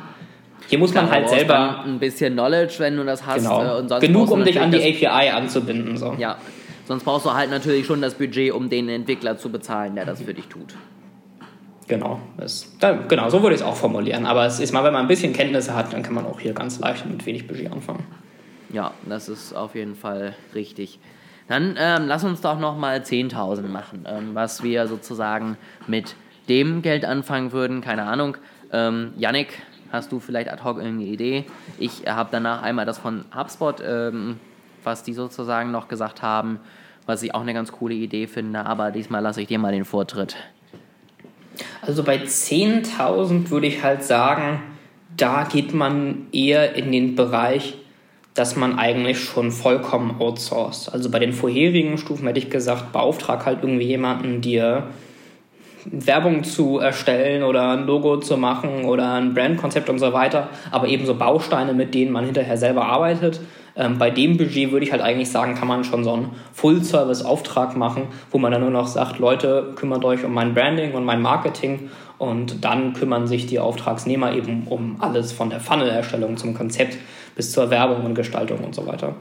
[0.67, 3.45] Hier muss man Klar, halt selber, ein bisschen Knowledge, wenn du das hast.
[3.45, 5.97] genau, äh, und sonst genug, um dich an die API anzubinden.
[5.97, 6.15] So.
[6.19, 6.37] Ja,
[6.87, 10.21] sonst brauchst du halt natürlich schon das Budget, um den Entwickler zu bezahlen, der das
[10.21, 10.75] für dich tut.
[11.89, 14.27] Genau, das, da, genau, so würde ich es auch formulieren.
[14.27, 16.53] Aber es ist mal, wenn man ein bisschen Kenntnisse hat, dann kann man auch hier
[16.53, 18.05] ganz leicht mit wenig Budget anfangen.
[18.71, 20.99] Ja, das ist auf jeden Fall richtig.
[21.49, 26.15] Dann ähm, lass uns doch nochmal 10.000 machen, ähm, was wir sozusagen mit
[26.51, 27.81] dem Geld anfangen würden.
[27.81, 28.37] Keine Ahnung.
[28.71, 31.47] Ähm, Yannick, hast du vielleicht ad hoc irgendeine Idee?
[31.79, 34.39] Ich habe danach einmal das von HubSpot, ähm,
[34.85, 36.61] was die sozusagen noch gesagt haben,
[37.07, 38.67] was ich auch eine ganz coole Idee finde.
[38.67, 40.37] Aber diesmal lasse ich dir mal den Vortritt.
[41.83, 44.63] Also bei 10.000 würde ich halt sagen,
[45.17, 47.75] da geht man eher in den Bereich,
[48.35, 50.93] dass man eigentlich schon vollkommen outsourced.
[50.93, 54.85] Also bei den vorherigen Stufen hätte ich gesagt, beauftrag halt irgendwie jemanden, dir
[55.85, 60.89] Werbung zu erstellen oder ein Logo zu machen oder ein Brandkonzept und so weiter, aber
[60.89, 63.41] eben so Bausteine, mit denen man hinterher selber arbeitet.
[63.79, 67.77] Ähm, bei dem Budget würde ich halt eigentlich sagen, kann man schon so einen Full-Service-Auftrag
[67.77, 71.23] machen, wo man dann nur noch sagt, Leute, kümmert euch um mein Branding und mein
[71.23, 71.89] Marketing
[72.19, 76.99] und dann kümmern sich die Auftragsnehmer eben um alles von der Funnel-Erstellung zum Konzept
[77.37, 79.15] bis zur Werbung und Gestaltung und so weiter.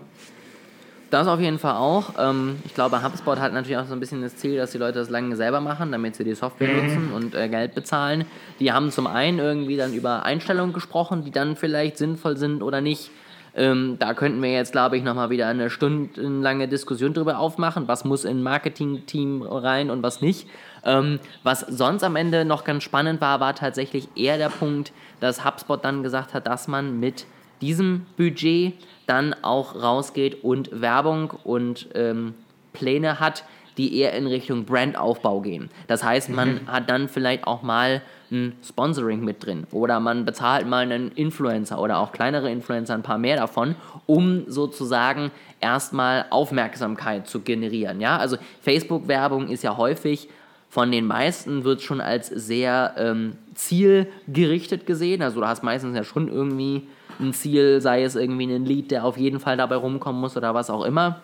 [1.12, 2.15] Das auf jeden Fall auch.
[2.20, 5.00] Ähm, ich glaube, HubSpot hat natürlich auch so ein bisschen das Ziel, dass die Leute
[5.00, 8.26] das lange selber machen, damit sie die Software nutzen und äh, Geld bezahlen.
[8.60, 12.82] Die haben zum einen irgendwie dann über Einstellungen gesprochen, die dann vielleicht sinnvoll sind oder
[12.82, 13.12] nicht.
[13.58, 18.06] Ähm, da könnten wir jetzt, glaube ich, nochmal wieder eine stundenlange Diskussion drüber aufmachen, was
[18.06, 20.48] muss in Marketing-Team rein und was nicht.
[20.86, 25.43] Ähm, was sonst am Ende noch ganz spannend war, war tatsächlich eher der Punkt, dass
[25.43, 27.26] HubSpot dann gesagt hat, dass man mit
[27.62, 28.74] diesem Budget
[29.08, 32.36] dann auch rausgeht und Werbung und ähm,
[32.74, 33.43] Pläne hat,
[33.77, 35.69] die eher in Richtung Brandaufbau gehen.
[35.87, 40.67] Das heißt, man hat dann vielleicht auch mal ein Sponsoring mit drin oder man bezahlt
[40.67, 47.27] mal einen Influencer oder auch kleinere Influencer ein paar mehr davon, um sozusagen erstmal Aufmerksamkeit
[47.27, 48.01] zu generieren.
[48.01, 50.27] Ja, also Facebook-Werbung ist ja häufig
[50.69, 55.21] Von den meisten wird schon als sehr ähm, zielgerichtet gesehen.
[55.21, 56.87] Also du hast meistens ja schon irgendwie
[57.19, 60.53] ein Ziel, sei es irgendwie ein Lied, der auf jeden Fall dabei rumkommen muss oder
[60.53, 61.21] was auch immer.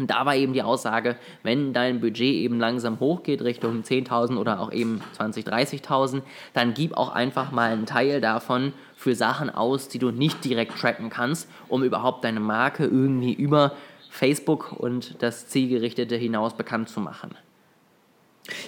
[0.00, 4.60] Und da war eben die Aussage, wenn dein Budget eben langsam hochgeht Richtung 10.000 oder
[4.60, 5.46] auch eben 20.000,
[5.84, 6.22] 30.000,
[6.54, 10.78] dann gib auch einfach mal einen Teil davon für Sachen aus, die du nicht direkt
[10.78, 13.72] tracken kannst, um überhaupt deine Marke irgendwie über
[14.08, 17.36] Facebook und das Zielgerichtete hinaus bekannt zu machen.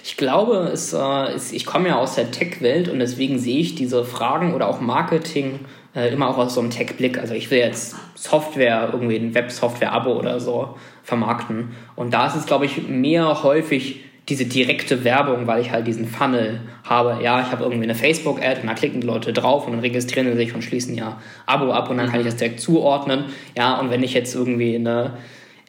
[0.03, 3.73] Ich glaube, es, äh, ist, ich komme ja aus der Tech-Welt und deswegen sehe ich
[3.73, 5.61] diese Fragen oder auch Marketing
[5.95, 7.17] äh, immer auch aus so einem Tech-Blick.
[7.17, 11.71] Also ich will jetzt Software, irgendwie ein Web-Software-Abo oder so vermarkten.
[11.95, 16.07] Und da ist es, glaube ich, mehr häufig diese direkte Werbung, weil ich halt diesen
[16.07, 17.21] Funnel habe.
[17.21, 20.27] Ja, ich habe irgendwie eine Facebook-Ad und da klicken die Leute drauf und dann registrieren
[20.31, 23.25] sie sich und schließen ja Abo ab und dann kann ich das direkt zuordnen.
[23.57, 25.17] Ja, und wenn ich jetzt irgendwie eine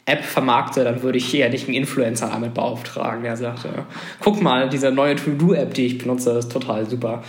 [0.07, 3.87] App vermarkte, dann würde ich hier ja nicht einen Influencer damit beauftragen, der sagt, ja,
[4.21, 7.25] guck mal, diese neue To-Do-App, die ich benutze, ist total super.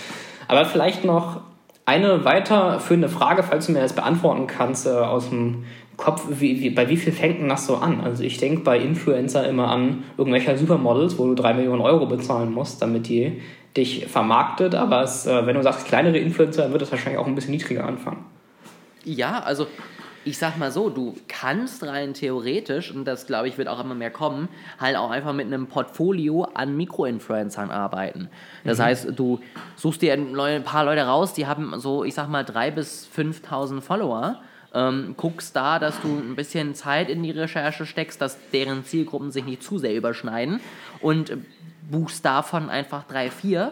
[0.47, 1.41] Aber vielleicht noch
[1.85, 5.65] eine weiterführende Frage, falls du mir das beantworten kannst, äh, aus dem
[5.97, 8.01] Kopf, wie, wie, bei wie viel fängt denn das so an?
[8.01, 12.51] Also ich denke bei Influencer immer an irgendwelcher Supermodels, wo du drei Millionen Euro bezahlen
[12.51, 13.41] musst, damit die
[13.77, 14.75] dich vermarktet.
[14.75, 17.51] Aber es, äh, wenn du sagst kleinere Influencer, dann wird das wahrscheinlich auch ein bisschen
[17.51, 18.25] niedriger anfangen.
[19.03, 19.67] Ja, also
[20.25, 23.93] ich sag mal so, du kannst rein theoretisch, und das glaube ich wird auch immer
[23.93, 28.29] mehr kommen, halt auch einfach mit einem Portfolio an Mikroinfluencern arbeiten.
[28.63, 28.83] Das mhm.
[28.83, 29.39] heißt, du
[29.75, 33.81] suchst dir ein paar Leute raus, die haben so, ich sag mal, 3.000 bis 5.000
[33.81, 34.41] Follower
[34.75, 39.31] ähm, guckst da, dass du ein bisschen Zeit in die Recherche steckst, dass deren Zielgruppen
[39.31, 40.59] sich nicht zu sehr überschneiden
[40.99, 41.35] und
[41.89, 43.71] buchst davon einfach drei, vier.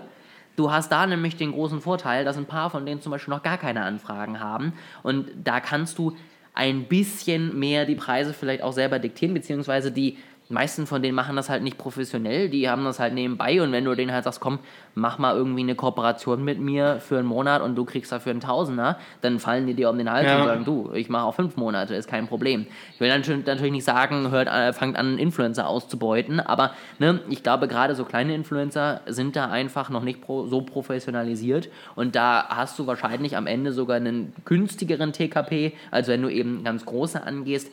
[0.55, 3.43] Du hast da nämlich den großen Vorteil, dass ein paar von denen zum Beispiel noch
[3.43, 6.15] gar keine Anfragen haben und da kannst du
[6.53, 10.17] ein bisschen mehr die Preise vielleicht auch selber diktieren, beziehungsweise die
[10.49, 13.85] meisten von denen machen das halt nicht professionell, die haben das halt nebenbei und wenn
[13.85, 14.59] du denen halt sagst, komm,
[14.95, 18.41] mach mal irgendwie eine Kooperation mit mir für einen Monat und du kriegst dafür einen
[18.41, 20.39] Tausender, dann fallen die dir um den Hals ja.
[20.39, 22.67] und sagen, du, ich mache auch fünf Monate, ist kein Problem.
[22.93, 27.67] Ich will natürlich nicht sagen, hört, äh, fangt an, Influencer auszubeuten, aber ne, ich glaube,
[27.67, 32.77] gerade so kleine Influencer sind da einfach noch nicht pro, so professionalisiert und da hast
[32.79, 37.71] du wahrscheinlich am Ende sogar einen günstigeren TKP, als wenn du eben ganz große angehst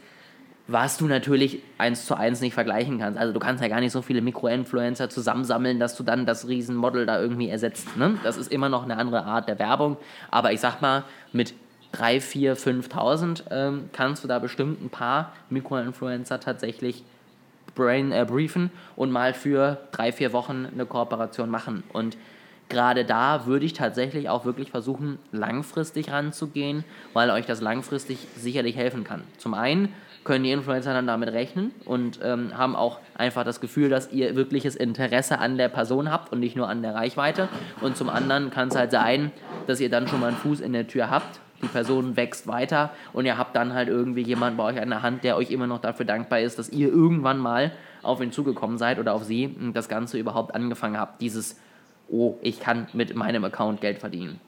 [0.72, 3.18] was du natürlich eins zu eins nicht vergleichen kannst.
[3.18, 7.06] Also du kannst ja gar nicht so viele Mikroinfluencer zusammensammeln, dass du dann das Riesenmodel
[7.06, 7.96] da irgendwie ersetzt.
[7.96, 8.18] Ne?
[8.22, 9.96] Das ist immer noch eine andere Art der Werbung.
[10.30, 11.02] Aber ich sag mal,
[11.32, 11.54] mit
[11.92, 17.02] 3, 4, 5.000 ähm, kannst du da bestimmt ein paar Mikroinfluencer tatsächlich
[17.74, 21.82] brain, äh, briefen und mal für drei, vier Wochen eine Kooperation machen.
[21.92, 22.16] Und
[22.68, 28.76] gerade da würde ich tatsächlich auch wirklich versuchen, langfristig ranzugehen, weil euch das langfristig sicherlich
[28.76, 29.24] helfen kann.
[29.38, 29.92] Zum einen
[30.24, 34.36] können die Influencer dann damit rechnen und ähm, haben auch einfach das Gefühl, dass ihr
[34.36, 37.48] wirkliches Interesse an der Person habt und nicht nur an der Reichweite.
[37.80, 39.32] Und zum anderen kann es halt sein,
[39.66, 41.40] dass ihr dann schon mal einen Fuß in der Tür habt.
[41.62, 45.02] Die Person wächst weiter und ihr habt dann halt irgendwie jemanden bei euch an der
[45.02, 48.78] Hand, der euch immer noch dafür dankbar ist, dass ihr irgendwann mal auf ihn zugekommen
[48.78, 51.20] seid oder auf sie und das Ganze überhaupt angefangen habt.
[51.20, 51.60] Dieses,
[52.08, 54.40] oh, ich kann mit meinem Account Geld verdienen.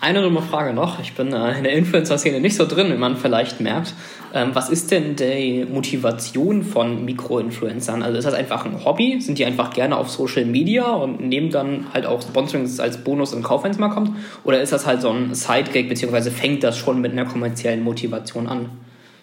[0.00, 1.00] Eine dumme Frage noch.
[1.00, 3.94] Ich bin äh, in der Influencer-Szene nicht so drin, wie man vielleicht merkt.
[4.32, 8.02] Ähm, was ist denn die Motivation von Mikroinfluencern?
[8.02, 9.20] Also ist das einfach ein Hobby?
[9.20, 13.32] Sind die einfach gerne auf Social Media und nehmen dann halt auch Sponsorings als Bonus
[13.32, 14.12] im Kauf, wenn es mal kommt?
[14.44, 18.46] Oder ist das halt so ein Sidegag, beziehungsweise fängt das schon mit einer kommerziellen Motivation
[18.46, 18.70] an?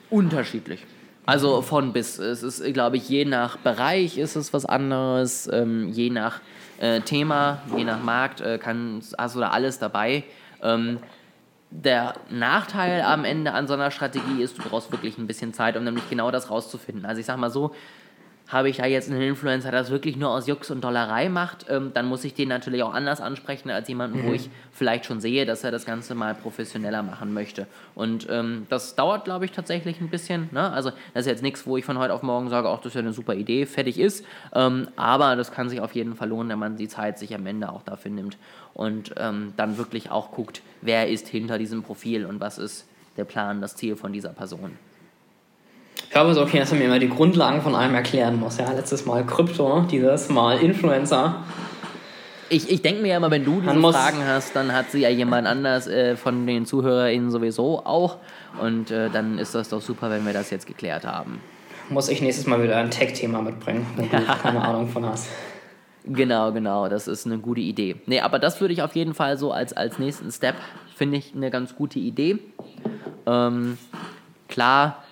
[0.10, 0.84] Unterschiedlich.
[1.26, 2.20] Also von bis.
[2.20, 6.40] Es ist, glaube ich, je nach Bereich ist es was anderes, ähm, je nach
[6.80, 10.24] äh, Thema, je nach Markt äh, kann, hast du da alles dabei.
[10.62, 11.00] Ähm,
[11.72, 15.76] der Nachteil am Ende an so einer Strategie ist, du brauchst wirklich ein bisschen Zeit,
[15.76, 17.06] um nämlich genau das rauszufinden.
[17.06, 17.76] Also ich sag mal so,
[18.48, 21.66] habe ich da jetzt einen Influencer, der das wirklich nur aus Jux und Dollerei macht,
[21.70, 24.28] ähm, dann muss ich den natürlich auch anders ansprechen als jemanden, mhm.
[24.28, 27.66] wo ich vielleicht schon sehe, dass er das Ganze mal professioneller machen möchte.
[27.96, 30.50] Und ähm, das dauert, glaube ich, tatsächlich ein bisschen.
[30.52, 30.72] Ne?
[30.72, 32.96] Also das ist jetzt nichts, wo ich von heute auf morgen sage, auch das ist
[32.96, 34.24] ja eine super Idee, fertig ist.
[34.54, 37.46] Ähm, aber das kann sich auf jeden Fall lohnen, wenn man die Zeit sich am
[37.48, 38.38] Ende auch dafür nimmt
[38.74, 43.26] und ähm, dann wirklich auch guckt, wer ist hinter diesem Profil und was ist der
[43.26, 44.78] Plan, das Ziel von dieser Person.
[46.16, 48.58] Ich glaube so, okay, dass er mir immer die Grundlagen von allem erklären muss.
[48.58, 51.44] Ja, letztes Mal Krypto, dieses Mal Influencer.
[52.48, 55.10] Ich, ich denke mir ja immer, wenn du diese Fragen hast, dann hat sie ja
[55.10, 58.20] jemand anders äh, von den ZuhörerInnen sowieso auch.
[58.62, 61.42] Und äh, dann ist das doch super, wenn wir das jetzt geklärt haben.
[61.90, 64.20] Muss ich nächstes Mal wieder ein Tech-Thema mitbringen, ja.
[64.22, 65.28] du keine Ahnung von hast.
[66.06, 67.98] Genau, genau, das ist eine gute Idee.
[68.06, 70.56] Nee, aber das würde ich auf jeden Fall so als, als nächsten Step,
[70.96, 72.40] finde ich eine ganz gute Idee.
[73.28, 73.78] Ähm,
[74.48, 75.04] klar,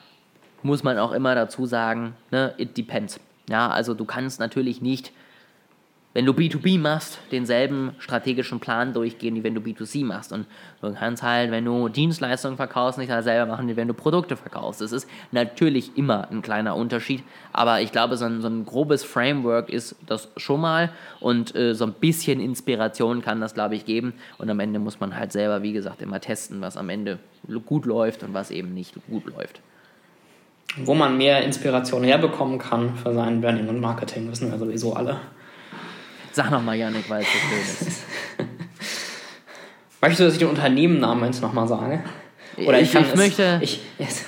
[0.63, 3.19] muss man auch immer dazu sagen, ne, it depends.
[3.49, 5.12] Ja, also du kannst natürlich nicht
[6.13, 10.32] wenn du B2B machst, denselben strategischen Plan durchgehen, wie wenn du B2C machst.
[10.32, 10.45] Und
[10.82, 14.82] du kannst halt, wenn du Dienstleistungen verkaufst, nicht dasselbe machen, wie wenn du Produkte verkaufst.
[14.82, 19.04] Das ist natürlich immer ein kleiner Unterschied, aber ich glaube, so ein, so ein grobes
[19.04, 23.86] Framework ist das schon mal und äh, so ein bisschen Inspiration kann das, glaube ich,
[23.86, 24.13] geben.
[24.38, 27.17] Und am Ende muss man halt selber, wie gesagt, immer testen, was am Ende
[27.65, 29.62] gut läuft und was eben nicht gut läuft.
[30.78, 35.18] Wo man mehr Inspiration herbekommen kann für sein Branding und Marketing, wissen wir sowieso alle.
[36.32, 38.04] Sag nochmal, Janik, weil es so schön ist.
[40.02, 42.00] Möchtest du, dass ich den Unternehmennamen jetzt nochmal sage?
[42.58, 44.26] Oder ich, Ich- kann ich es, möchte- Ich, yes.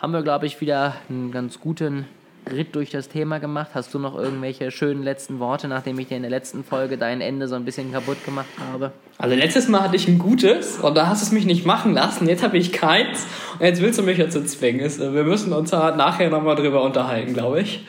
[0.00, 2.06] haben wir, glaube ich, wieder einen ganz guten
[2.50, 3.70] Ritt durch das Thema gemacht.
[3.74, 7.20] Hast du noch irgendwelche schönen letzten Worte, nachdem ich dir in der letzten Folge dein
[7.22, 8.92] Ende so ein bisschen kaputt gemacht habe?
[9.16, 11.94] Also letztes Mal hatte ich ein gutes und da hast du es mich nicht machen
[11.94, 12.28] lassen.
[12.28, 13.24] Jetzt habe ich keins
[13.58, 14.80] und jetzt willst du mich dazu zwingen.
[14.84, 17.86] Es- Wir müssen uns nachher nochmal drüber unterhalten, glaube ich.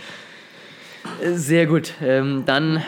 [1.21, 1.93] Sehr gut.
[2.01, 2.83] Ähm, dann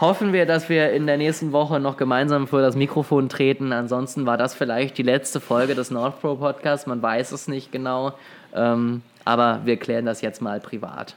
[0.00, 3.72] hoffen wir, dass wir in der nächsten Woche noch gemeinsam vor das Mikrofon treten.
[3.72, 6.86] Ansonsten war das vielleicht die letzte Folge des Nordpro Podcasts.
[6.86, 8.14] Man weiß es nicht genau.
[8.54, 11.14] Ähm, aber wir klären das jetzt mal privat.